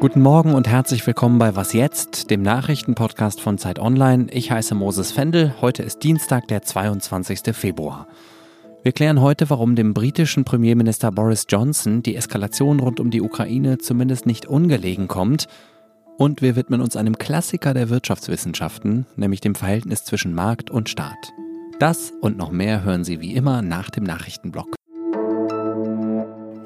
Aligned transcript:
Guten 0.00 0.22
Morgen 0.22 0.54
und 0.54 0.66
herzlich 0.66 1.06
willkommen 1.06 1.38
bei 1.38 1.54
Was 1.54 1.74
jetzt, 1.74 2.30
dem 2.30 2.40
Nachrichtenpodcast 2.40 3.42
von 3.42 3.58
Zeit 3.58 3.78
Online. 3.78 4.28
Ich 4.30 4.50
heiße 4.50 4.74
Moses 4.74 5.12
Fendel. 5.12 5.52
Heute 5.60 5.82
ist 5.82 6.02
Dienstag, 6.02 6.48
der 6.48 6.62
22. 6.62 7.54
Februar. 7.54 8.08
Wir 8.82 8.92
klären 8.92 9.20
heute, 9.20 9.50
warum 9.50 9.76
dem 9.76 9.92
britischen 9.92 10.44
Premierminister 10.44 11.12
Boris 11.12 11.44
Johnson 11.46 12.02
die 12.02 12.16
Eskalation 12.16 12.80
rund 12.80 13.00
um 13.00 13.10
die 13.10 13.20
Ukraine 13.20 13.76
zumindest 13.76 14.24
nicht 14.24 14.46
ungelegen 14.46 15.08
kommt. 15.08 15.46
Und 16.16 16.40
wir 16.40 16.56
widmen 16.56 16.80
uns 16.80 16.96
einem 16.96 17.18
Klassiker 17.18 17.74
der 17.74 17.90
Wirtschaftswissenschaften, 17.90 19.04
nämlich 19.16 19.42
dem 19.42 19.54
Verhältnis 19.54 20.06
zwischen 20.06 20.32
Markt 20.32 20.70
und 20.70 20.88
Staat. 20.88 21.34
Das 21.80 22.12
und 22.20 22.36
noch 22.36 22.50
mehr 22.50 22.84
hören 22.84 23.04
Sie 23.04 23.22
wie 23.22 23.34
immer 23.34 23.62
nach 23.62 23.88
dem 23.88 24.04
Nachrichtenblock. 24.04 24.79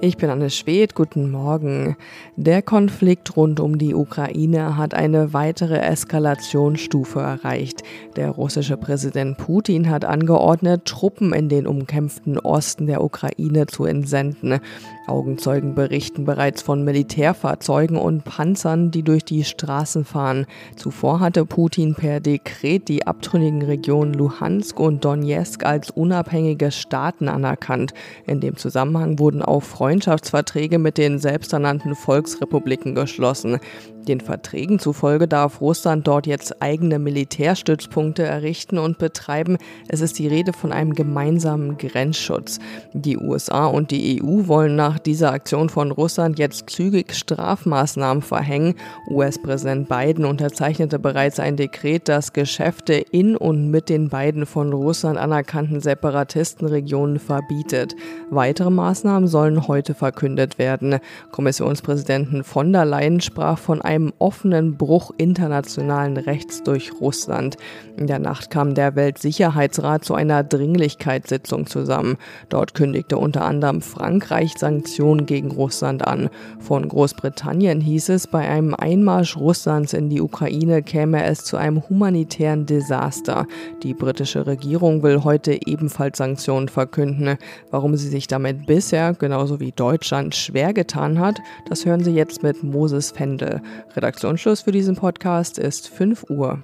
Ich 0.07 0.19
bin 0.19 0.29
Anne 0.29 0.51
Schwedt, 0.51 0.95
guten 0.95 1.31
Morgen. 1.31 1.97
Der 2.37 2.61
Konflikt 2.61 3.39
rund 3.39 3.59
um 3.59 3.79
die 3.79 3.95
Ukraine 3.95 4.77
hat 4.77 4.93
eine 4.93 5.33
weitere 5.33 5.79
Eskalationsstufe 5.79 7.21
erreicht. 7.21 7.83
Der 8.15 8.29
russische 8.29 8.77
Präsident 8.77 9.39
Putin 9.39 9.89
hat 9.89 10.05
angeordnet, 10.05 10.85
Truppen 10.85 11.33
in 11.33 11.49
den 11.49 11.67
umkämpften 11.67 12.39
Osten 12.39 12.87
der 12.87 13.03
Ukraine 13.03 13.67
zu 13.67 13.87
entsenden. 13.87 14.61
Augenzeugen 15.07 15.75
berichten 15.75 16.27
bereits 16.27 16.61
von 16.61 16.85
Militärfahrzeugen 16.85 17.97
und 17.97 18.25
Panzern, 18.25 18.91
die 18.91 19.05
durch 19.05 19.25
die 19.25 19.45
Straßen 19.45 20.05
fahren. 20.05 20.45
Zuvor 20.77 21.21
hatte 21.21 21.47
Putin 21.47 21.95
per 21.95 22.21
Dekret 22.21 22.89
die 22.89 23.07
abtrünnigen 23.07 23.63
Regionen 23.63 24.13
Luhansk 24.13 24.79
und 24.79 25.03
Donetsk 25.03 25.65
als 25.65 25.91
unabhängige 25.91 26.71
Staaten 26.71 27.29
anerkannt. 27.29 27.95
In 28.27 28.41
dem 28.41 28.59
Zusammenhang 28.59 29.19
wurden 29.19 29.41
auch 29.41 29.63
Freunde 29.63 29.94
Freundschaftsverträge 29.95 30.81
mit 30.81 30.99
den 30.99 31.21
selbsternannten 31.21 31.95
Volksrepubliken 31.95 32.97
geschlossen. 32.97 33.61
Den 34.09 34.21
Verträgen 34.21 34.79
zufolge 34.79 35.27
darf 35.27 35.61
Russland 35.61 36.07
dort 36.07 36.27
jetzt 36.27 36.61
eigene 36.61 36.99
Militärstützpunkte 36.99 38.23
errichten 38.23 38.77
und 38.77 38.99
betreiben. 38.99 39.57
Es 39.89 40.01
ist 40.03 40.19
die 40.19 40.29
Rede 40.29 40.53
von 40.53 40.73
einem 40.73 40.95
gemeinsamen 40.95 41.79
Grenzschutz. 41.79 42.59
Die 42.93 43.17
USA 43.17 43.67
und 43.67 43.93
die 43.93 44.21
EU 44.23 44.47
wollen 44.47 44.77
nach 44.77 44.99
dieser 44.99 45.33
Aktion 45.33 45.71
von 45.71 45.91
Russland 45.91 46.39
jetzt 46.39 46.69
zügig 46.69 47.15
Strafmaßnahmen 47.15 48.23
verhängen. 48.23 48.75
US-Präsident 49.09 49.89
Biden 49.89 50.25
unterzeichnete 50.25 50.99
bereits 50.99 51.41
ein 51.41 51.57
Dekret, 51.57 52.09
das 52.09 52.33
Geschäfte 52.33 52.95
in 52.95 53.37
und 53.37 53.71
mit 53.71 53.89
den 53.89 54.11
beiden 54.11 54.45
von 54.45 54.73
Russland 54.73 55.19
anerkannten 55.19 55.81
Separatistenregionen 55.81 57.19
verbietet. 57.19 57.95
Weitere 58.29 58.71
Maßnahmen 58.71 59.29
sollen 59.29 59.67
heute 59.67 59.84
verkündet 59.93 60.59
werden. 60.59 60.99
Kommissionspräsidentin 61.33 62.43
von 62.43 62.73
der 62.73 62.87
Leyen 62.87 63.21
sprach 63.21 63.59
von 63.59 63.83
einem 63.83 64.15
offenen 64.19 64.79
Bruch 64.79 65.11
internationalen 65.19 66.17
Rechts 66.17 66.63
durch 66.63 66.93
Russland. 67.01 67.59
In 67.99 68.07
der 68.07 68.19
Nacht 68.19 68.51
kam 68.51 68.75
der 68.75 68.97
Weltsicherheitsrat 68.97 70.05
zu 70.05 70.15
einer 70.15 70.43
Dringlichkeitssitzung 70.43 71.67
zusammen. 71.67 72.17
Dort 72.49 72.75
kündigte 72.75 73.19
unter 73.19 73.45
anderem 73.45 73.83
Frankreich 73.83 74.55
Sanktionen 74.57 75.27
gegen 75.27 75.51
Russland 75.51 76.07
an. 76.07 76.31
Von 76.59 76.89
Großbritannien 76.89 77.81
hieß 77.81 78.09
es, 78.09 78.27
bei 78.27 78.49
einem 78.49 78.75
Einmarsch 78.75 79.37
Russlands 79.37 79.93
in 79.93 80.09
die 80.09 80.21
Ukraine 80.21 80.83
käme 80.83 81.25
es 81.25 81.45
zu 81.45 81.57
einem 81.57 81.89
humanitären 81.89 82.67
Desaster. 82.67 83.47
Die 83.83 83.95
britische 83.95 84.47
Regierung 84.47 85.03
will 85.03 85.25
heute 85.25 85.59
ebenfalls 85.67 86.19
Sanktionen 86.19 86.69
verkünden. 86.69 87.37
Warum 87.71 87.97
sie 87.97 88.09
sich 88.09 88.27
damit 88.27 88.67
bisher, 88.67 89.15
genauso 89.15 89.61
wie 89.61 89.64
Deutschland, 89.73 90.35
schwer 90.35 90.73
getan 90.73 91.19
hat, 91.19 91.41
das 91.69 91.85
hören 91.85 92.03
Sie 92.03 92.13
jetzt 92.13 92.43
mit 92.43 92.63
Moses 92.63 93.11
Fendel. 93.11 93.63
Redaktionsschluss 93.95 94.63
für 94.63 94.73
diesen 94.73 94.97
Podcast 94.97 95.59
ist 95.59 95.89
5 95.89 96.31
Uhr. 96.31 96.63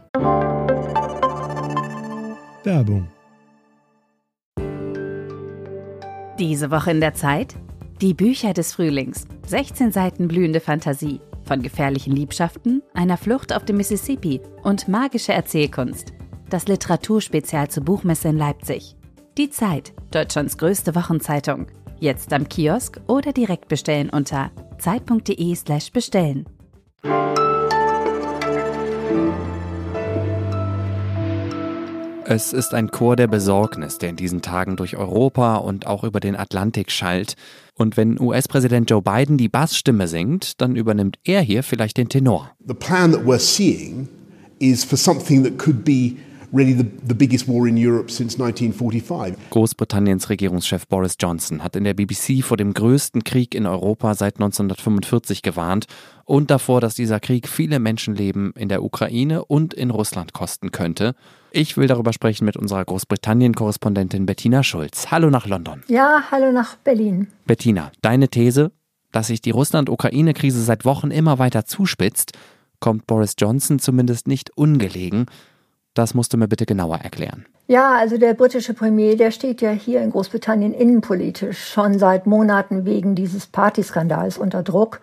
Werbung. 2.65 3.09
Diese 6.39 6.71
Woche 6.71 6.91
in 6.91 7.01
der 7.01 7.15
Zeit? 7.15 7.55
Die 8.01 8.15
Bücher 8.15 8.55
des 8.55 8.73
Frühlings. 8.73 9.27
16 9.47 9.93
Seiten 9.93 10.27
blühende 10.27 10.61
Fantasie. 10.61 11.21
Von 11.45 11.63
gefährlichen 11.63 12.15
Liebschaften, 12.15 12.83
einer 12.95 13.17
Flucht 13.17 13.55
auf 13.55 13.65
dem 13.65 13.77
Mississippi 13.77 14.41
und 14.63 14.89
magische 14.89 15.33
Erzählkunst. 15.33 16.13
Das 16.49 16.67
Literaturspezial 16.67 17.69
zur 17.69 17.85
Buchmesse 17.85 18.29
in 18.29 18.39
Leipzig. 18.39 18.97
Die 19.37 19.51
Zeit, 19.51 19.93
Deutschlands 20.11 20.59
größte 20.59 20.95
Wochenzeitung. 20.95 21.67
Jetzt 22.01 22.33
am 22.33 22.49
Kiosk 22.49 22.99
oder 23.09 23.35
direkt 23.35 23.69
bestellen 23.69 24.09
unter 24.09 24.51
zeit.de/slash 24.79 25.93
bestellen. 25.93 26.47
Es 32.25 32.55
ist 32.55 32.73
ein 32.73 32.91
Chor 32.91 33.17
der 33.17 33.27
Besorgnis, 33.27 33.99
der 33.99 34.09
in 34.09 34.17
diesen 34.17 34.41
Tagen 34.41 34.77
durch 34.77 34.97
Europa 34.97 35.57
und 35.57 35.87
auch 35.87 36.03
über 36.03 36.21
den 36.21 36.37
Atlantik 36.37 36.91
schallt. 36.91 37.35
Und 37.75 37.99
wenn 37.99 38.19
US-Präsident 38.19 38.89
Joe 38.89 39.03
Biden 39.03 39.37
die 39.37 39.51
Bassstimme 39.51 40.09
singt, 40.09 40.59
dann 40.63 40.77
übernimmt 40.77 41.19
er 41.25 41.43
hier 41.43 41.63
vielleicht 41.63 41.99
den 41.99 42.09
Tenor. 42.09 42.51
The 42.67 42.73
plan 42.73 43.13
that 43.13 43.27
we're 43.27 43.39
seeing 43.39 44.09
is 44.59 44.85
for 44.85 44.97
something 44.97 45.45
that 45.45 45.59
could 45.59 45.85
be 45.85 46.17
really 46.53 46.75
the, 46.77 46.87
the 47.07 47.15
biggest 47.15 47.49
war 47.49 47.67
in 47.67 47.77
Europe 47.77 48.11
since 48.11 48.39
1945. 48.39 49.37
Großbritanniens 49.51 50.29
Regierungschef 50.29 50.87
Boris 50.87 51.17
Johnson 51.21 51.63
hat 51.63 51.77
in 51.77 51.85
der 51.85 51.95
BBC 51.95 52.43
vor 52.43 52.57
dem 52.57 52.75
größten 52.75 53.25
Krieg 53.25 53.55
in 53.55 53.67
Europa 53.67 54.15
seit 54.15 54.37
1945 54.37 55.43
gewarnt 55.43 55.87
und 56.25 56.51
davor, 56.51 56.81
dass 56.81 56.95
dieser 56.95 57.21
Krieg 57.21 57.49
viele 57.49 57.79
Menschenleben 57.79 58.53
in 58.57 58.69
der 58.69 58.83
Ukraine 58.83 59.45
und 59.45 59.75
in 59.75 59.91
Russland 59.91 60.33
kosten 60.33 60.71
könnte. 60.71 61.15
Ich 61.53 61.77
will 61.77 61.89
darüber 61.89 62.13
sprechen 62.13 62.45
mit 62.45 62.57
unserer 62.57 62.85
Großbritannien-Korrespondentin 62.85 64.27
Bettina 64.27 64.63
Schulz. 64.63 65.11
Hallo 65.11 65.31
nach 65.31 65.47
London. 65.47 65.83
Ja, 65.89 66.23
hallo 66.31 66.53
nach 66.53 66.77
Berlin. 66.77 67.29
Bettina, 67.47 67.91
deine 68.03 68.29
These, 68.29 68.71
dass 69.11 69.27
sich 69.27 69.41
die 69.41 69.51
Russland-Ukraine-Krise 69.51 70.63
seit 70.63 70.85
Wochen 70.85 71.11
immer 71.11 71.41
weiter 71.41 71.65
zuspitzt, 71.65 72.33
kommt 72.79 73.07
Boris 73.07 73.35
Johnson 73.39 73.79
zumindest 73.81 74.29
nicht 74.29 74.57
ungelegen. 74.57 75.27
Das 75.95 76.15
musst 76.15 76.33
du 76.33 76.37
mir 76.37 76.49
bitte 76.49 76.67
genauer 76.67 76.99
erklären. 76.99 77.47
Ja, 77.67 77.97
also 77.97 78.19
der 78.19 78.35
britische 78.35 78.75
Premier, 78.75 79.17
der 79.17 79.31
steht 79.31 79.61
ja 79.61 79.71
hier 79.71 80.03
in 80.03 80.11
Großbritannien 80.11 80.75
innenpolitisch 80.75 81.73
schon 81.73 81.99
seit 81.99 82.27
Monaten 82.27 82.85
wegen 82.85 83.15
dieses 83.15 83.47
Partyskandals 83.47 84.39
unter 84.39 84.63
Druck. 84.63 85.01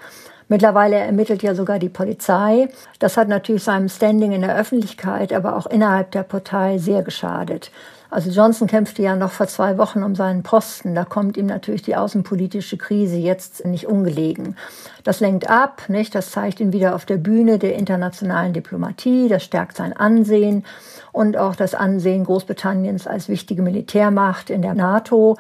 Mittlerweile 0.50 0.96
ermittelt 0.96 1.44
ja 1.44 1.56
sogar 1.56 1.78
die 1.78 1.90
Polizei. 1.90 2.70
Das 3.00 3.18
hat 3.18 3.28
natürlich 3.28 3.64
seinem 3.64 3.90
Standing 3.90 4.32
in 4.32 4.42
der 4.42 4.56
Öffentlichkeit, 4.56 5.34
aber 5.34 5.58
auch 5.58 5.66
innerhalb 5.66 6.12
der 6.12 6.24
Partei 6.24 6.78
sehr 6.78 7.04
geschadet. 7.04 7.72
Also 8.10 8.30
Johnson 8.30 8.68
kämpfte 8.68 9.02
ja 9.02 9.16
noch 9.16 9.32
vor 9.32 9.48
zwei 9.48 9.78
Wochen 9.78 10.04
um 10.04 10.16
seinen 10.16 10.44
Posten. 10.44 10.96
Da 10.96 11.06
kommt 11.06 11.38
ihm 11.38 11.46
natürlich 11.46 11.82
die 11.82 11.96
außenpolitische 11.96 12.78
Krise 12.78 13.18
jetzt 13.18 13.66
nicht 13.66 13.88
ungelegen. 13.88 14.56
Das 15.04 15.20
lenkt 15.20 15.50
ab, 15.50 15.84
nicht? 15.88 16.16
Das 16.16 16.32
zeigt 16.32 16.60
ihn 16.60 16.74
wieder 16.74 16.96
auf 16.96 17.06
der 17.06 17.18
Bühne 17.18 17.60
der 17.60 17.76
internationalen 17.76 18.54
Diplomatie. 18.54 19.28
Das 19.30 19.44
stärkt 19.44 19.78
sein 19.78 19.94
Ansehen 19.94 20.64
und 21.12 21.38
auch 21.38 21.56
das 21.56 21.74
Ansehen 21.74 22.26
Großbritanniens 22.26 23.08
als 23.08 23.30
wichtige 23.30 23.62
Militärmacht 23.62 24.50
in 24.50 24.62
der 24.62 24.74
NATO. 24.74 25.38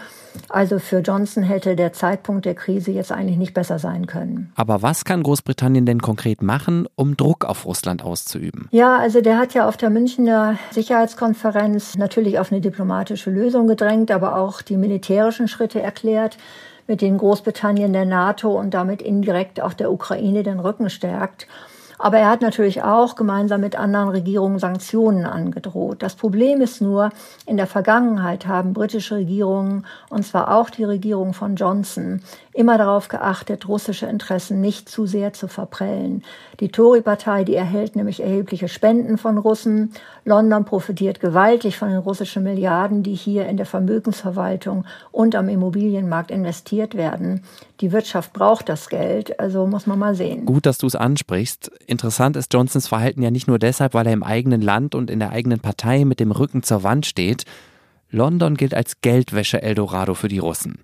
Also 0.50 0.80
für 0.80 1.00
Johnson 1.00 1.44
hätte 1.44 1.76
der 1.76 1.94
Zeitpunkt 1.94 2.46
der 2.46 2.56
Krise 2.56 2.92
jetzt 2.92 3.12
eigentlich 3.12 3.38
nicht 3.38 3.54
besser 3.54 3.80
sein 3.80 4.08
können. 4.08 4.52
Aber 4.56 4.82
was 4.82 5.06
kann 5.06 5.24
Großbritannien 5.24 5.86
denn 5.86 6.02
konkret 6.02 6.42
machen, 6.42 6.88
um 6.96 7.18
Druck 7.18 7.46
auf 7.46 7.66
Russland 7.66 8.04
auszuüben? 8.04 8.70
Ja, 8.72 8.98
also 8.98 9.22
der 9.22 9.38
hat 9.38 9.54
ja 9.54 9.68
auf 9.68 9.78
der 9.78 9.90
Münchner 9.90 10.58
Sicherheitskonferenz 10.72 11.98
natürlich 11.98 12.40
auf 12.40 12.52
eine 12.52 12.57
diplomatische 12.62 13.30
Lösung 13.30 13.68
gedrängt, 13.68 14.12
aber 14.12 14.38
auch 14.38 14.62
die 14.62 14.78
militärischen 14.78 15.48
Schritte 15.48 15.82
erklärt 15.82 16.38
mit 16.88 17.02
denen 17.02 17.18
Großbritannien 17.18 17.94
der 17.94 18.06
NATO 18.06 18.58
und 18.58 18.74
damit 18.74 19.02
indirekt 19.02 19.62
auch 19.62 19.74
der 19.74 19.92
Ukraine 19.92 20.44
den 20.44 20.60
Rücken 20.60 20.90
stärkt. 20.90 21.48
Aber 22.00 22.18
er 22.18 22.30
hat 22.30 22.42
natürlich 22.42 22.84
auch 22.84 23.16
gemeinsam 23.16 23.62
mit 23.62 23.76
anderen 23.76 24.10
Regierungen 24.10 24.60
Sanktionen 24.60 25.26
angedroht. 25.26 26.04
Das 26.04 26.16
Problem 26.16 26.62
ist 26.62 26.80
nur, 26.80 27.10
in 27.46 27.58
der 27.58 27.68
Vergangenheit 27.68 28.46
haben 28.46 28.74
britische 28.74 29.16
Regierungen, 29.16 29.86
und 30.10 30.24
zwar 30.24 30.56
auch 30.56 30.70
die 30.70 30.84
Regierung 30.84 31.34
von 31.34 31.56
Johnson, 31.56 32.22
immer 32.54 32.78
darauf 32.78 33.08
geachtet, 33.08 33.68
russische 33.68 34.06
Interessen 34.06 34.62
nicht 34.62 34.90
zu 34.90 35.06
sehr 35.06 35.34
zu 35.34 35.48
verprellen. 35.48 36.24
Die 36.60 36.70
Tory-Partei, 36.70 37.44
die 37.44 37.56
erhält 37.56 37.96
nämlich 37.96 38.22
erhebliche 38.22 38.68
Spenden 38.68 39.18
von 39.18 39.38
Russen. 39.38 39.94
London 40.24 40.66
profitiert 40.66 41.20
gewaltig 41.20 41.78
von 41.78 41.90
den 41.90 42.00
russischen 42.00 42.44
Milliarden, 42.44 43.02
die 43.04 43.16
hier 43.16 43.48
in 43.48 43.58
der 43.58 43.66
Vermögensverwaltung 43.66 44.86
und 45.12 45.36
am 45.36 45.50
Immobilienmarkt 45.50 46.32
investiert 46.32 46.96
werden. 46.96 47.44
Die 47.80 47.92
Wirtschaft 47.92 48.34
braucht 48.34 48.70
das 48.70 48.90
Geld, 48.90 49.40
also 49.40 49.68
muss 49.68 49.86
man 49.86 50.00
mal 50.00 50.16
sehen. 50.16 50.46
Gut, 50.46 50.66
dass 50.66 50.80
du 50.80 50.88
es 50.88 50.96
ansprichst. 50.96 51.72
Interessant 51.86 52.36
ist 52.36 52.52
Johnsons 52.52 52.88
Verhalten 52.88 53.22
ja 53.22 53.30
nicht 53.30 53.48
nur 53.48 53.60
deshalb, 53.60 53.94
weil 53.94 54.08
er 54.08 54.14
im 54.14 54.24
eigenen 54.24 54.62
Land 54.62 54.96
und 54.96 55.12
in 55.12 55.20
der 55.20 55.30
eigenen 55.30 55.60
Partei 55.60 56.04
mit 56.04 56.20
dem 56.20 56.32
Rücken 56.32 56.64
zur 56.64 56.82
Wand 56.82 57.06
steht. 57.06 57.46
London 58.10 58.56
gilt 58.56 58.74
als 58.74 59.02
Geldwäsche-Eldorado 59.02 60.16
für 60.16 60.28
die 60.28 60.40
Russen. 60.40 60.80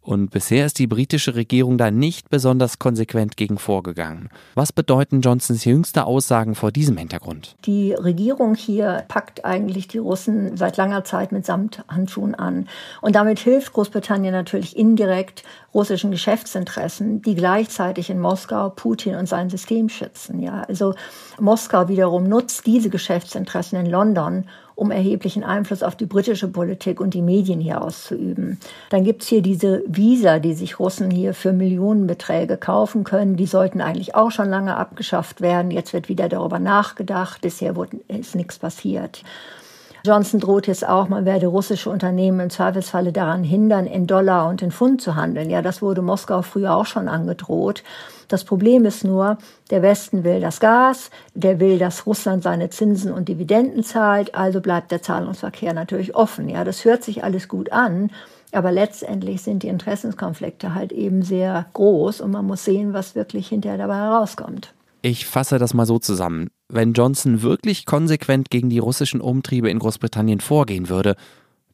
Und 0.00 0.30
bisher 0.30 0.64
ist 0.64 0.78
die 0.78 0.86
britische 0.86 1.34
Regierung 1.34 1.76
da 1.76 1.90
nicht 1.90 2.30
besonders 2.30 2.78
konsequent 2.78 3.36
gegen 3.36 3.58
vorgegangen. 3.58 4.30
Was 4.54 4.72
bedeuten 4.72 5.20
Johnsons 5.20 5.66
jüngste 5.66 6.06
Aussagen 6.06 6.54
vor 6.54 6.72
diesem 6.72 6.96
Hintergrund? 6.96 7.56
Die 7.66 7.92
Regierung 7.92 8.54
hier 8.54 9.04
packt 9.08 9.44
eigentlich 9.44 9.86
die 9.86 9.98
Russen 9.98 10.56
seit 10.56 10.78
langer 10.78 11.04
Zeit 11.04 11.30
mit 11.30 11.44
Samthandschuhen 11.44 12.34
an. 12.34 12.68
Und 13.02 13.16
damit 13.16 13.38
hilft 13.38 13.74
Großbritannien 13.74 14.32
natürlich 14.32 14.76
indirekt 14.78 15.42
russischen 15.74 16.10
Geschäftsinteressen, 16.10 17.20
die 17.20 17.34
gleichzeitig 17.34 18.08
in 18.08 18.18
Moskau 18.18 18.70
Putin 18.70 19.16
und 19.16 19.28
sein 19.28 19.50
System 19.50 19.90
schützen. 19.90 20.40
Ja, 20.40 20.62
also 20.62 20.94
Moskau 21.38 21.88
wiederum 21.88 22.24
nutzt 22.24 22.66
diese 22.66 22.88
Geschäftsinteressen 22.88 23.78
in 23.78 23.86
London, 23.90 24.46
um 24.78 24.92
erheblichen 24.92 25.42
Einfluss 25.42 25.82
auf 25.82 25.96
die 25.96 26.06
britische 26.06 26.46
Politik 26.46 27.00
und 27.00 27.12
die 27.12 27.20
Medien 27.20 27.58
hier 27.58 27.82
auszuüben. 27.82 28.60
Dann 28.90 29.02
gibt's 29.02 29.26
hier 29.26 29.42
diese 29.42 29.82
Visa, 29.88 30.38
die 30.38 30.54
sich 30.54 30.78
Russen 30.78 31.10
hier 31.10 31.34
für 31.34 31.52
Millionenbeträge 31.52 32.56
kaufen 32.56 33.02
können. 33.02 33.36
Die 33.36 33.46
sollten 33.46 33.80
eigentlich 33.80 34.14
auch 34.14 34.30
schon 34.30 34.48
lange 34.48 34.76
abgeschafft 34.76 35.40
werden. 35.40 35.72
Jetzt 35.72 35.92
wird 35.92 36.08
wieder 36.08 36.28
darüber 36.28 36.60
nachgedacht. 36.60 37.40
Bisher 37.40 37.74
ist 38.06 38.36
nichts 38.36 38.60
passiert. 38.60 39.24
Johnson 40.04 40.40
droht 40.40 40.66
jetzt 40.66 40.86
auch, 40.86 41.08
man 41.08 41.24
werde 41.24 41.48
russische 41.48 41.90
Unternehmen 41.90 42.40
im 42.40 42.50
Zweifelsfalle 42.50 43.12
daran 43.12 43.44
hindern, 43.44 43.86
in 43.86 44.06
Dollar 44.06 44.48
und 44.48 44.62
in 44.62 44.70
Pfund 44.70 45.02
zu 45.02 45.16
handeln. 45.16 45.50
Ja, 45.50 45.62
das 45.62 45.82
wurde 45.82 46.02
Moskau 46.02 46.42
früher 46.42 46.76
auch 46.76 46.86
schon 46.86 47.08
angedroht. 47.08 47.82
Das 48.28 48.44
Problem 48.44 48.84
ist 48.84 49.04
nur, 49.04 49.38
der 49.70 49.82
Westen 49.82 50.22
will 50.22 50.40
das 50.40 50.60
Gas, 50.60 51.10
der 51.34 51.60
will, 51.60 51.78
dass 51.78 52.06
Russland 52.06 52.42
seine 52.42 52.68
Zinsen 52.70 53.12
und 53.12 53.28
Dividenden 53.28 53.82
zahlt, 53.82 54.34
also 54.34 54.60
bleibt 54.60 54.90
der 54.90 55.02
Zahlungsverkehr 55.02 55.72
natürlich 55.72 56.14
offen. 56.14 56.48
Ja, 56.48 56.62
das 56.62 56.84
hört 56.84 57.02
sich 57.02 57.24
alles 57.24 57.48
gut 57.48 57.72
an. 57.72 58.10
Aber 58.52 58.72
letztendlich 58.72 59.42
sind 59.42 59.62
die 59.62 59.68
Interessenskonflikte 59.68 60.74
halt 60.74 60.92
eben 60.92 61.22
sehr 61.22 61.66
groß 61.74 62.20
und 62.22 62.30
man 62.30 62.46
muss 62.46 62.64
sehen, 62.64 62.94
was 62.94 63.14
wirklich 63.14 63.48
hinterher 63.48 63.78
dabei 63.78 63.96
herauskommt. 63.96 64.72
Ich 65.02 65.26
fasse 65.26 65.58
das 65.58 65.74
mal 65.74 65.86
so 65.86 65.98
zusammen. 65.98 66.48
Wenn 66.70 66.92
Johnson 66.92 67.42
wirklich 67.42 67.86
konsequent 67.86 68.50
gegen 68.50 68.68
die 68.68 68.78
russischen 68.78 69.20
Umtriebe 69.20 69.70
in 69.70 69.78
Großbritannien 69.78 70.40
vorgehen 70.40 70.88
würde, 70.88 71.16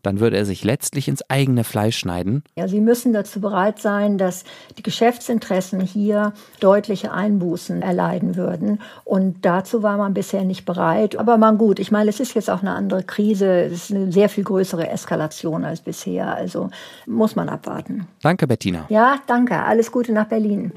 dann 0.05 0.21
würde 0.21 0.37
er 0.37 0.45
sich 0.45 0.65
letztlich 0.65 1.09
ins 1.09 1.29
eigene 1.29 1.65
Fleisch 1.65 1.99
schneiden. 1.99 2.45
Ja, 2.57 2.69
Sie 2.69 2.81
müssen 2.81 3.13
dazu 3.13 3.41
bereit 3.41 3.79
sein, 3.79 4.19
dass 4.19 4.45
die 4.77 4.83
Geschäftsinteressen 4.83 5.81
hier 5.81 6.33
deutliche 6.61 7.13
Einbußen 7.13 7.83
erleiden 7.83 8.37
würden. 8.37 8.81
Und 9.05 9.45
dazu 9.45 9.83
war 9.83 9.97
man 9.97 10.15
bisher 10.15 10.45
nicht 10.45 10.65
bereit. 10.65 11.17
Aber 11.17 11.39
man 11.39 11.59
gut, 11.59 11.79
ich 11.79 11.91
meine, 11.91 12.11
es 12.11 12.21
ist 12.21 12.35
jetzt 12.35 12.51
auch 12.51 12.61
eine 12.61 12.75
andere 12.75 13.03
Krise. 13.03 13.47
Es 13.47 13.73
ist 13.73 13.93
eine 13.93 14.13
sehr 14.13 14.29
viel 14.29 14.45
größere 14.45 14.89
Eskalation 14.89 15.65
als 15.65 15.81
bisher. 15.81 16.35
Also 16.35 16.71
muss 17.07 17.35
man 17.35 17.49
abwarten. 17.49 18.07
Danke, 18.23 18.47
Bettina. 18.47 18.85
Ja, 18.91 19.17
danke. 19.27 19.57
Alles 19.57 19.91
Gute 19.91 20.13
nach 20.13 20.27
Berlin. 20.27 20.73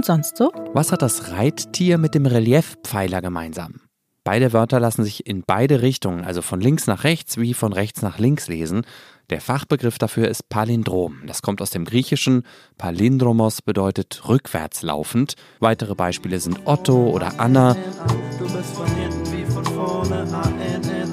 Und 0.00 0.06
sonst 0.06 0.38
so? 0.38 0.50
Was 0.72 0.92
hat 0.92 1.02
das 1.02 1.30
Reittier 1.30 1.98
mit 1.98 2.14
dem 2.14 2.24
Reliefpfeiler 2.24 3.20
gemeinsam? 3.20 3.82
Beide 4.24 4.54
Wörter 4.54 4.80
lassen 4.80 5.04
sich 5.04 5.26
in 5.26 5.42
beide 5.46 5.82
Richtungen, 5.82 6.24
also 6.24 6.40
von 6.40 6.58
links 6.58 6.86
nach 6.86 7.04
rechts 7.04 7.36
wie 7.36 7.52
von 7.52 7.74
rechts 7.74 8.00
nach 8.00 8.18
links 8.18 8.48
lesen. 8.48 8.86
Der 9.28 9.42
Fachbegriff 9.42 9.98
dafür 9.98 10.28
ist 10.28 10.48
Palindrom. 10.48 11.18
Das 11.26 11.42
kommt 11.42 11.60
aus 11.60 11.68
dem 11.68 11.84
Griechischen. 11.84 12.44
Palindromos 12.78 13.60
bedeutet 13.60 14.26
rückwärts 14.26 14.80
laufend. 14.80 15.34
Weitere 15.58 15.94
Beispiele 15.94 16.40
sind 16.40 16.60
Otto 16.64 17.10
oder 17.10 17.38
Anna. 17.38 17.76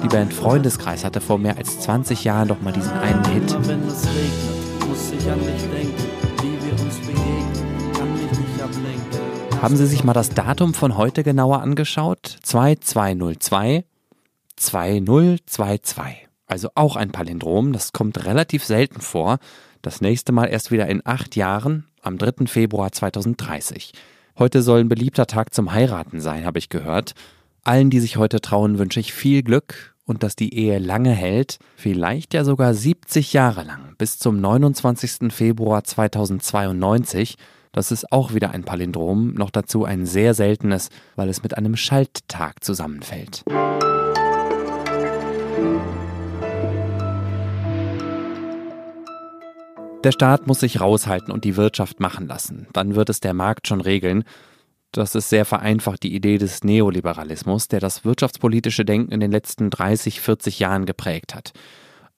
Die 0.02 0.08
Band 0.08 0.32
Freundeskreis 0.32 1.04
hatte 1.04 1.20
vor 1.20 1.36
mehr 1.36 1.58
als 1.58 1.78
20 1.80 2.24
Jahren 2.24 2.48
doch 2.48 2.62
mal 2.62 2.72
diesen 2.72 2.92
einen 2.92 3.22
Hit. 3.26 3.54
Wenn 3.68 3.86
es 3.86 4.06
regnet, 4.06 4.88
muss 4.88 5.12
ich 5.12 5.30
an 5.30 5.40
dich 5.40 5.67
Haben 9.60 9.76
Sie 9.76 9.86
sich 9.86 10.04
mal 10.04 10.12
das 10.12 10.30
Datum 10.30 10.72
von 10.72 10.96
heute 10.96 11.24
genauer 11.24 11.60
angeschaut? 11.62 12.38
2202 12.42 13.84
2022. 14.54 16.28
Also 16.46 16.68
auch 16.76 16.94
ein 16.94 17.10
Palindrom, 17.10 17.72
das 17.72 17.92
kommt 17.92 18.24
relativ 18.24 18.64
selten 18.64 19.00
vor. 19.00 19.38
Das 19.82 20.00
nächste 20.00 20.30
Mal 20.30 20.46
erst 20.46 20.70
wieder 20.70 20.86
in 20.86 21.02
acht 21.04 21.34
Jahren, 21.34 21.86
am 22.02 22.18
3. 22.18 22.46
Februar 22.46 22.92
2030. 22.92 23.92
Heute 24.38 24.62
soll 24.62 24.80
ein 24.80 24.88
beliebter 24.88 25.26
Tag 25.26 25.52
zum 25.52 25.72
Heiraten 25.72 26.20
sein, 26.20 26.46
habe 26.46 26.60
ich 26.60 26.68
gehört. 26.68 27.14
Allen, 27.64 27.90
die 27.90 28.00
sich 28.00 28.16
heute 28.16 28.40
trauen, 28.40 28.78
wünsche 28.78 29.00
ich 29.00 29.12
viel 29.12 29.42
Glück 29.42 29.96
und 30.06 30.22
dass 30.22 30.36
die 30.36 30.54
Ehe 30.54 30.78
lange 30.78 31.10
hält, 31.12 31.58
vielleicht 31.74 32.32
ja 32.32 32.44
sogar 32.44 32.74
70 32.74 33.32
Jahre 33.32 33.64
lang, 33.64 33.96
bis 33.98 34.18
zum 34.18 34.40
29. 34.40 35.32
Februar 35.32 35.82
2092. 35.82 37.36
Das 37.72 37.92
ist 37.92 38.12
auch 38.12 38.34
wieder 38.34 38.50
ein 38.50 38.64
Palindrom, 38.64 39.34
noch 39.34 39.50
dazu 39.50 39.84
ein 39.84 40.06
sehr 40.06 40.34
seltenes, 40.34 40.90
weil 41.16 41.28
es 41.28 41.42
mit 41.42 41.56
einem 41.56 41.76
Schalttag 41.76 42.64
zusammenfällt. 42.64 43.44
Der 50.04 50.12
Staat 50.12 50.46
muss 50.46 50.60
sich 50.60 50.80
raushalten 50.80 51.32
und 51.32 51.44
die 51.44 51.56
Wirtschaft 51.56 51.98
machen 51.98 52.28
lassen. 52.28 52.68
Dann 52.72 52.94
wird 52.94 53.10
es 53.10 53.18
der 53.20 53.34
Markt 53.34 53.66
schon 53.66 53.80
regeln. 53.80 54.22
Das 54.92 55.14
ist 55.14 55.28
sehr 55.28 55.44
vereinfacht 55.44 56.02
die 56.02 56.14
Idee 56.14 56.38
des 56.38 56.62
Neoliberalismus, 56.62 57.68
der 57.68 57.80
das 57.80 58.04
wirtschaftspolitische 58.04 58.84
Denken 58.84 59.12
in 59.12 59.20
den 59.20 59.32
letzten 59.32 59.70
30, 59.70 60.20
40 60.20 60.60
Jahren 60.60 60.86
geprägt 60.86 61.34
hat. 61.34 61.52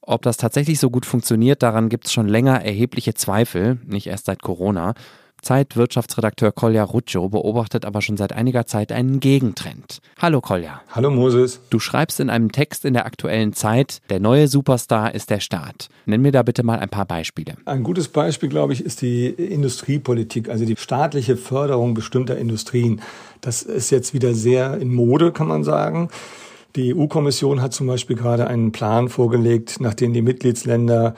Ob 0.02 0.22
das 0.22 0.36
tatsächlich 0.36 0.78
so 0.78 0.90
gut 0.90 1.06
funktioniert, 1.06 1.62
daran 1.62 1.88
gibt 1.88 2.06
es 2.06 2.12
schon 2.12 2.28
länger 2.28 2.62
erhebliche 2.62 3.14
Zweifel, 3.14 3.78
nicht 3.86 4.06
erst 4.06 4.26
seit 4.26 4.42
Corona. 4.42 4.94
Zeitwirtschaftsredakteur 5.42 6.52
Kolja 6.52 6.84
Ruccio 6.84 7.28
beobachtet 7.28 7.84
aber 7.84 8.02
schon 8.02 8.16
seit 8.16 8.32
einiger 8.32 8.66
Zeit 8.66 8.92
einen 8.92 9.20
Gegentrend. 9.20 10.00
Hallo 10.18 10.40
Kolja. 10.40 10.82
Hallo 10.90 11.10
Moses. 11.10 11.60
Du 11.70 11.78
schreibst 11.78 12.20
in 12.20 12.30
einem 12.30 12.52
Text 12.52 12.84
in 12.84 12.94
der 12.94 13.06
aktuellen 13.06 13.52
Zeit, 13.52 14.00
der 14.10 14.20
neue 14.20 14.48
Superstar 14.48 15.14
ist 15.14 15.30
der 15.30 15.40
Staat. 15.40 15.88
Nenn 16.06 16.22
mir 16.22 16.32
da 16.32 16.42
bitte 16.42 16.62
mal 16.62 16.78
ein 16.78 16.88
paar 16.88 17.06
Beispiele. 17.06 17.54
Ein 17.64 17.82
gutes 17.82 18.08
Beispiel, 18.08 18.48
glaube 18.48 18.72
ich, 18.72 18.84
ist 18.84 19.02
die 19.02 19.26
Industriepolitik, 19.28 20.48
also 20.48 20.64
die 20.64 20.76
staatliche 20.76 21.36
Förderung 21.36 21.94
bestimmter 21.94 22.36
Industrien. 22.36 23.00
Das 23.40 23.62
ist 23.62 23.90
jetzt 23.90 24.14
wieder 24.14 24.34
sehr 24.34 24.76
in 24.78 24.92
Mode, 24.94 25.32
kann 25.32 25.48
man 25.48 25.64
sagen. 25.64 26.08
Die 26.76 26.94
EU-Kommission 26.94 27.60
hat 27.60 27.72
zum 27.72 27.88
Beispiel 27.88 28.14
gerade 28.14 28.46
einen 28.46 28.70
Plan 28.70 29.08
vorgelegt, 29.08 29.80
nach 29.80 29.94
dem 29.94 30.12
die 30.12 30.22
Mitgliedsländer 30.22 31.14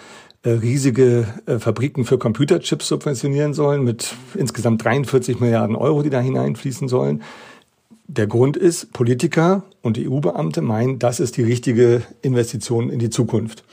riesige 0.51 1.27
äh, 1.47 1.59
Fabriken 1.59 2.05
für 2.05 2.19
Computerchips 2.19 2.89
subventionieren 2.89 3.55
sollen 3.55 3.85
mit 3.85 4.15
insgesamt 4.35 4.85
43 4.85 5.41
Milliarden 5.41 5.77
Euro, 5.77 6.03
die 6.03 6.11
da 6.11 6.21
hineinfließen 6.21 6.89
sollen. 6.89 7.23
Der 8.09 8.27
Grund 8.27 8.57
ist, 8.57 8.93
Politiker 8.93 9.63
und 9.81 9.99
EU-Beamte 9.99 10.61
meinen, 10.61 10.99
das 10.99 11.21
ist 11.21 11.37
die 11.37 11.45
richtige 11.45 12.03
Investition 12.21 12.91
in 12.91 12.99
die 12.99 13.11
Zukunft. 13.11 13.65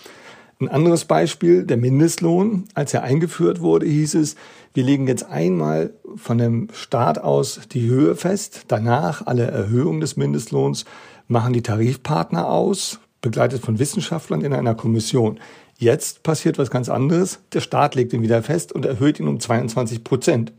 Ein 0.61 0.67
anderes 0.67 1.05
Beispiel, 1.05 1.63
der 1.63 1.77
Mindestlohn. 1.77 2.65
Als 2.73 2.93
er 2.93 3.03
eingeführt 3.03 3.61
wurde, 3.61 3.85
hieß 3.85 4.15
es, 4.15 4.35
wir 4.73 4.83
legen 4.83 5.07
jetzt 5.07 5.23
einmal 5.29 5.93
von 6.15 6.37
dem 6.37 6.67
Staat 6.73 7.17
aus 7.17 7.61
die 7.71 7.89
Höhe 7.89 8.15
fest. 8.15 8.65
Danach 8.67 9.25
alle 9.25 9.45
Erhöhungen 9.45 10.01
des 10.01 10.17
Mindestlohns 10.17 10.83
machen 11.29 11.53
die 11.53 11.63
Tarifpartner 11.63 12.49
aus, 12.49 12.99
begleitet 13.21 13.61
von 13.63 13.79
Wissenschaftlern 13.79 14.41
in 14.41 14.53
einer 14.53 14.75
Kommission. 14.75 15.39
Jetzt 15.79 16.23
passiert 16.23 16.57
was 16.57 16.69
ganz 16.69 16.89
anderes. 16.89 17.39
Der 17.53 17.61
Staat 17.61 17.95
legt 17.95 18.11
ihn 18.11 18.21
wieder 18.21 18.43
fest 18.43 18.73
und 18.73 18.85
erhöht 18.85 19.17
ihn 19.17 19.29
um 19.29 19.39
22 19.39 20.03
Prozent. 20.03 20.51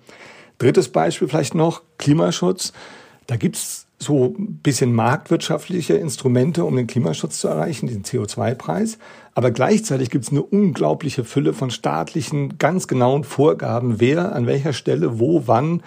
Drittes 0.57 0.89
Beispiel 0.89 1.29
vielleicht 1.29 1.55
noch, 1.55 1.83
Klimaschutz. 1.99 2.73
Da 3.27 3.37
gibt's 3.37 3.87
so 3.99 4.35
ein 4.39 4.61
bisschen 4.63 4.95
marktwirtschaftliche 4.95 5.93
Instrumente, 5.93 6.65
um 6.65 6.75
den 6.75 6.87
Klimaschutz 6.87 7.39
zu 7.39 7.49
erreichen, 7.49 7.87
den 7.87 8.03
CO2-Preis. 8.03 8.97
Aber 9.35 9.51
gleichzeitig 9.51 10.09
gibt's 10.09 10.31
eine 10.31 10.43
unglaubliche 10.43 11.25
Fülle 11.25 11.53
von 11.53 11.71
staatlichen, 11.71 12.57
ganz 12.57 12.89
genauen 12.89 13.25
Vorgaben, 13.25 14.01
wer 14.01 14.35
an 14.35 14.47
welcher 14.47 14.73
Stelle, 14.73 15.21
wo, 15.21 15.43
wann 15.45 15.83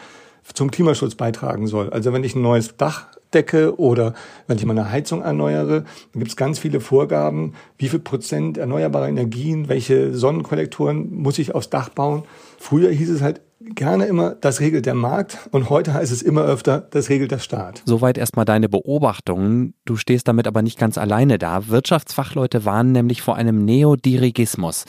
zum 0.53 0.69
Klimaschutz 0.69 1.15
beitragen 1.15 1.65
soll. 1.65 1.89
Also 1.89 2.13
wenn 2.13 2.23
ich 2.23 2.35
ein 2.35 2.43
neues 2.43 2.77
Dach 2.77 3.07
decke 3.33 3.79
oder 3.79 4.13
wenn 4.47 4.57
ich 4.57 4.65
meine 4.65 4.91
Heizung 4.91 5.21
erneuere, 5.21 5.81
dann 5.81 6.19
gibt 6.19 6.29
es 6.29 6.35
ganz 6.35 6.59
viele 6.59 6.79
Vorgaben, 6.79 7.53
wie 7.77 7.89
viel 7.89 7.99
Prozent 7.99 8.57
erneuerbare 8.57 9.07
Energien, 9.07 9.69
welche 9.69 10.13
Sonnenkollektoren 10.13 11.13
muss 11.13 11.39
ich 11.39 11.55
aufs 11.55 11.69
Dach 11.69 11.89
bauen. 11.89 12.23
Früher 12.57 12.89
hieß 12.89 13.09
es 13.09 13.21
halt 13.21 13.41
gerne 13.75 14.05
immer, 14.05 14.31
das 14.31 14.59
regelt 14.59 14.85
der 14.85 14.95
Markt 14.95 15.37
und 15.51 15.69
heute 15.69 15.93
heißt 15.93 16.11
es 16.11 16.21
immer 16.21 16.43
öfter, 16.43 16.79
das 16.91 17.09
regelt 17.09 17.31
der 17.31 17.39
Staat. 17.39 17.81
Soweit 17.85 18.17
erstmal 18.17 18.45
deine 18.45 18.69
Beobachtungen. 18.69 19.73
Du 19.85 19.95
stehst 19.95 20.27
damit 20.27 20.47
aber 20.47 20.61
nicht 20.61 20.77
ganz 20.77 20.97
alleine 20.97 21.37
da. 21.37 21.67
Wirtschaftsfachleute 21.67 22.65
warnen 22.65 22.91
nämlich 22.91 23.21
vor 23.21 23.35
einem 23.35 23.63
Neodirigismus. 23.65 24.85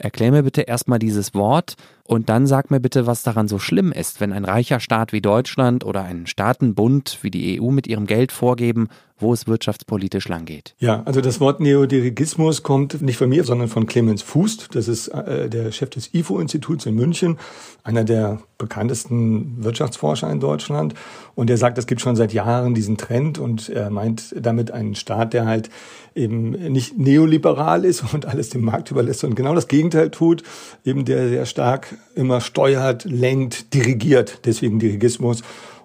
Erklär 0.00 0.30
mir 0.30 0.44
bitte 0.44 0.62
erstmal 0.62 1.00
dieses 1.00 1.34
Wort 1.34 1.74
und 2.04 2.28
dann 2.28 2.46
sag 2.46 2.70
mir 2.70 2.78
bitte, 2.78 3.06
was 3.08 3.24
daran 3.24 3.48
so 3.48 3.58
schlimm 3.58 3.90
ist, 3.90 4.20
wenn 4.20 4.32
ein 4.32 4.44
reicher 4.44 4.78
Staat 4.78 5.12
wie 5.12 5.20
Deutschland 5.20 5.84
oder 5.84 6.04
ein 6.04 6.28
Staatenbund 6.28 7.18
wie 7.22 7.32
die 7.32 7.60
EU 7.60 7.72
mit 7.72 7.88
ihrem 7.88 8.06
Geld 8.06 8.30
vorgeben, 8.30 8.88
wo 9.20 9.32
es 9.32 9.46
wirtschaftspolitisch 9.46 10.28
langgeht. 10.28 10.74
Ja, 10.78 11.02
also 11.04 11.20
das 11.20 11.40
Wort 11.40 11.60
Neodirigismus 11.60 12.62
kommt 12.62 13.02
nicht 13.02 13.16
von 13.16 13.28
mir, 13.28 13.44
sondern 13.44 13.68
von 13.68 13.86
Clemens 13.86 14.22
Fußt. 14.22 14.68
Das 14.74 14.88
ist 14.88 15.08
äh, 15.08 15.48
der 15.48 15.72
Chef 15.72 15.90
des 15.90 16.14
IFO-Instituts 16.14 16.86
in 16.86 16.94
München, 16.94 17.38
einer 17.82 18.04
der 18.04 18.40
bekanntesten 18.58 19.62
Wirtschaftsforscher 19.62 20.30
in 20.30 20.40
Deutschland. 20.40 20.94
Und 21.34 21.50
er 21.50 21.56
sagt, 21.56 21.78
es 21.78 21.86
gibt 21.86 22.00
schon 22.00 22.16
seit 22.16 22.32
Jahren 22.32 22.74
diesen 22.74 22.96
Trend 22.96 23.38
und 23.38 23.68
er 23.68 23.90
meint 23.90 24.34
damit 24.40 24.70
einen 24.70 24.94
Staat, 24.94 25.32
der 25.32 25.46
halt 25.46 25.70
eben 26.14 26.50
nicht 26.50 26.98
neoliberal 26.98 27.84
ist 27.84 28.12
und 28.12 28.26
alles 28.26 28.50
dem 28.50 28.64
Markt 28.64 28.90
überlässt, 28.90 29.20
sondern 29.20 29.36
genau 29.36 29.54
das 29.54 29.68
Gegenteil 29.68 30.10
tut, 30.10 30.42
eben 30.84 31.04
der 31.04 31.28
sehr 31.28 31.46
stark 31.46 31.96
immer 32.14 32.40
steuert, 32.40 33.04
lenkt, 33.04 33.74
dirigiert, 33.74 34.40
deswegen 34.44 34.78
Dirigismus. 34.78 35.42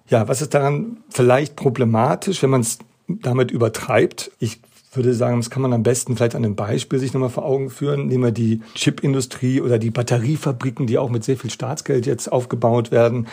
Ja, 0.10 0.28
was 0.28 0.42
ist 0.42 0.54
daran 0.54 0.98
vielleicht 1.10 1.56
problematisch, 1.56 2.44
wenn 2.44 2.50
man 2.50 2.62
es 2.62 2.80
damit 3.08 3.52
übertreibt? 3.52 4.32
Ich 4.40 4.60
würde 4.94 5.14
sagen, 5.14 5.38
das 5.38 5.50
kann 5.50 5.62
man 5.62 5.74
am 5.74 5.84
besten 5.84 6.16
vielleicht 6.16 6.36
an 6.36 6.46
einem 6.46 6.56
Beispiel 6.56 7.00
sich 7.00 7.14
nochmal 7.14 7.30
vor 7.30 7.46
Augen 7.46 7.70
führen. 7.70 8.08
Nehmen 8.08 8.24
wir 8.24 8.32
die 8.32 8.62
Chipindustrie 8.76 9.62
oder 9.62 9.80
die 9.80 9.90
Batteriefabriken, 9.90 10.88
die 10.88 10.98
auch 10.98 11.10
mit 11.10 11.24
sehr 11.24 11.38
viel 11.38 11.50
Staatsgeld 11.50 12.06
jetzt 12.06 12.32
aufgebaut 12.32 12.92
werden. 12.92 13.28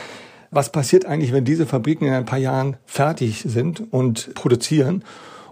Was 0.50 0.72
passiert 0.72 1.06
eigentlich, 1.06 1.32
wenn 1.32 1.44
diese 1.44 1.66
Fabriken 1.66 2.06
in 2.06 2.14
ein 2.14 2.24
paar 2.24 2.38
Jahren 2.38 2.76
fertig 2.84 3.44
sind 3.46 3.92
und 3.92 4.34
produzieren? 4.34 5.04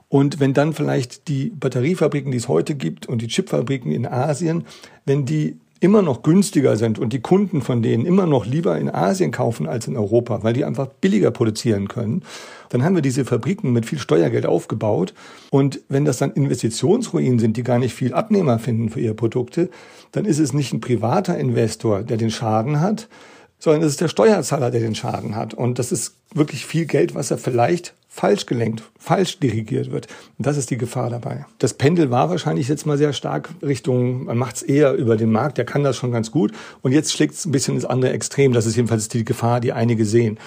Und 0.08 0.40
wenn 0.40 0.54
dann 0.54 0.72
vielleicht 0.72 1.28
die 1.28 1.50
Batteriefabriken, 1.50 2.32
die 2.32 2.38
es 2.38 2.48
heute 2.48 2.74
gibt 2.74 3.06
und 3.06 3.20
die 3.20 3.28
Chipfabriken 3.28 3.92
in 3.92 4.06
Asien, 4.06 4.64
wenn 5.04 5.26
die 5.26 5.58
immer 5.80 6.02
noch 6.02 6.22
günstiger 6.22 6.76
sind 6.76 6.98
und 6.98 7.12
die 7.12 7.20
Kunden 7.20 7.62
von 7.62 7.82
denen 7.82 8.04
immer 8.04 8.26
noch 8.26 8.46
lieber 8.46 8.78
in 8.78 8.90
Asien 8.90 9.30
kaufen 9.30 9.66
als 9.66 9.86
in 9.86 9.96
Europa, 9.96 10.42
weil 10.42 10.52
die 10.52 10.64
einfach 10.64 10.86
billiger 10.86 11.30
produzieren 11.30 11.88
können, 11.88 12.22
dann 12.70 12.84
haben 12.84 12.94
wir 12.94 13.02
diese 13.02 13.24
Fabriken 13.24 13.72
mit 13.72 13.86
viel 13.86 13.98
Steuergeld 13.98 14.46
aufgebaut. 14.46 15.14
Und 15.50 15.80
wenn 15.88 16.04
das 16.04 16.18
dann 16.18 16.32
Investitionsruinen 16.32 17.38
sind, 17.38 17.56
die 17.56 17.62
gar 17.62 17.78
nicht 17.78 17.94
viel 17.94 18.12
Abnehmer 18.12 18.58
finden 18.58 18.90
für 18.90 19.00
ihre 19.00 19.14
Produkte, 19.14 19.70
dann 20.12 20.24
ist 20.24 20.38
es 20.38 20.52
nicht 20.52 20.72
ein 20.72 20.80
privater 20.80 21.38
Investor, 21.38 22.02
der 22.02 22.16
den 22.16 22.30
Schaden 22.30 22.80
hat, 22.80 23.08
sondern 23.58 23.82
es 23.82 23.90
ist 23.90 24.00
der 24.00 24.08
Steuerzahler, 24.08 24.70
der 24.70 24.80
den 24.80 24.94
Schaden 24.94 25.36
hat. 25.36 25.54
Und 25.54 25.78
das 25.78 25.92
ist 25.92 26.14
wirklich 26.32 26.64
viel 26.64 26.86
Geld, 26.86 27.14
was 27.14 27.30
er 27.30 27.38
vielleicht 27.38 27.94
falsch 28.08 28.46
gelenkt, 28.46 28.82
falsch 28.98 29.38
dirigiert 29.38 29.92
wird. 29.92 30.08
Und 30.38 30.46
das 30.46 30.56
ist 30.56 30.70
die 30.70 30.78
Gefahr 30.78 31.08
dabei. 31.08 31.46
Das 31.58 31.74
Pendel 31.74 32.10
war 32.10 32.30
wahrscheinlich 32.30 32.66
jetzt 32.68 32.86
mal 32.86 32.98
sehr 32.98 33.12
stark 33.12 33.50
Richtung, 33.62 34.24
man 34.24 34.36
macht 34.36 34.56
es 34.56 34.62
eher 34.62 34.94
über 34.94 35.16
den 35.16 35.30
Markt, 35.30 35.58
der 35.58 35.64
kann 35.64 35.84
das 35.84 35.96
schon 35.96 36.10
ganz 36.10 36.30
gut. 36.30 36.52
Und 36.82 36.92
jetzt 36.92 37.12
schlägt 37.12 37.34
es 37.34 37.44
ein 37.44 37.52
bisschen 37.52 37.74
ins 37.74 37.84
andere 37.84 38.12
Extrem. 38.12 38.52
Das 38.52 38.66
ist 38.66 38.76
jedenfalls 38.76 39.08
die 39.08 39.24
Gefahr, 39.24 39.60
die 39.60 39.72
einige 39.72 40.04
sehen. 40.04 40.38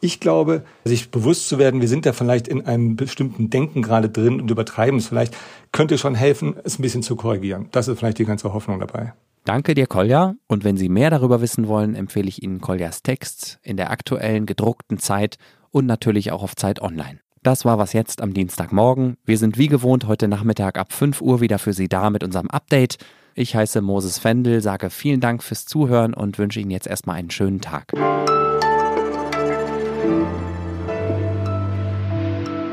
Ich 0.00 0.20
glaube, 0.20 0.62
sich 0.84 1.10
bewusst 1.10 1.48
zu 1.48 1.58
werden, 1.58 1.80
wir 1.80 1.88
sind 1.88 2.06
da 2.06 2.12
vielleicht 2.12 2.48
in 2.48 2.66
einem 2.66 2.96
bestimmten 2.96 3.48
Denken 3.50 3.82
gerade 3.82 4.10
drin 4.10 4.40
und 4.40 4.50
übertreiben 4.50 4.98
es 4.98 5.08
vielleicht, 5.08 5.36
könnte 5.72 5.98
schon 5.98 6.14
helfen, 6.14 6.54
es 6.64 6.78
ein 6.78 6.82
bisschen 6.82 7.02
zu 7.02 7.16
korrigieren. 7.16 7.68
Das 7.72 7.88
ist 7.88 7.98
vielleicht 7.98 8.18
die 8.18 8.26
ganze 8.26 8.52
Hoffnung 8.52 8.78
dabei. 8.78 9.14
Danke 9.46 9.74
dir, 9.74 9.86
Kolja. 9.86 10.34
Und 10.48 10.64
wenn 10.64 10.76
Sie 10.76 10.88
mehr 10.88 11.08
darüber 11.08 11.40
wissen 11.40 11.68
wollen, 11.68 11.94
empfehle 11.94 12.26
ich 12.26 12.42
Ihnen 12.42 12.60
Koljas 12.60 13.04
Text 13.04 13.60
in 13.62 13.76
der 13.76 13.92
aktuellen 13.92 14.44
gedruckten 14.44 14.98
Zeit 14.98 15.38
und 15.70 15.86
natürlich 15.86 16.32
auch 16.32 16.42
auf 16.42 16.56
Zeit 16.56 16.82
Online. 16.82 17.20
Das 17.44 17.64
war 17.64 17.78
was 17.78 17.92
jetzt 17.92 18.22
am 18.22 18.34
Dienstagmorgen. 18.34 19.16
Wir 19.24 19.38
sind 19.38 19.56
wie 19.56 19.68
gewohnt 19.68 20.08
heute 20.08 20.26
Nachmittag 20.26 20.76
ab 20.78 20.92
5 20.92 21.20
Uhr 21.20 21.40
wieder 21.40 21.60
für 21.60 21.72
Sie 21.72 21.88
da 21.88 22.10
mit 22.10 22.24
unserem 22.24 22.50
Update. 22.50 22.98
Ich 23.36 23.54
heiße 23.54 23.82
Moses 23.82 24.18
Fendel, 24.18 24.60
sage 24.62 24.90
vielen 24.90 25.20
Dank 25.20 25.44
fürs 25.44 25.64
Zuhören 25.64 26.12
und 26.12 26.38
wünsche 26.38 26.58
Ihnen 26.58 26.72
jetzt 26.72 26.88
erstmal 26.88 27.14
einen 27.14 27.30
schönen 27.30 27.60
Tag. 27.60 27.92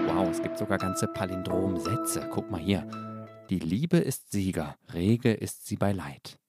Wow, 0.08 0.28
es 0.32 0.42
gibt 0.42 0.58
sogar 0.58 0.80
ganze 0.80 1.06
Palindromsätze. 1.06 2.28
Guck 2.32 2.50
mal 2.50 2.60
hier. 2.60 2.88
Die 3.52 3.60
Liebe 3.60 3.98
ist 3.98 4.32
Sieger, 4.32 4.76
rege 4.92 5.34
ist 5.34 5.68
sie 5.68 5.76
bei 5.76 5.92
Leid. 5.92 6.40